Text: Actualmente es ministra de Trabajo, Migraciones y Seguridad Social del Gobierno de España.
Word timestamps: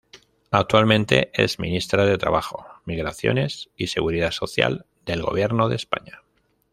Actualmente 0.49 1.29
es 1.35 1.59
ministra 1.59 2.05
de 2.05 2.17
Trabajo, 2.17 2.65
Migraciones 2.85 3.69
y 3.77 3.85
Seguridad 3.85 4.31
Social 4.31 4.87
del 5.05 5.21
Gobierno 5.21 5.69
de 5.69 5.75
España. 5.75 6.23